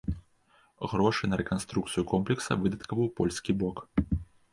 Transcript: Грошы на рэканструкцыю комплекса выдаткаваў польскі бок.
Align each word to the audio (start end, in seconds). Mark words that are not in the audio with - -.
Грошы 0.93 1.23
на 1.31 1.37
рэканструкцыю 1.41 2.03
комплекса 2.13 2.57
выдаткаваў 2.63 3.13
польскі 3.21 3.51
бок. 3.65 3.83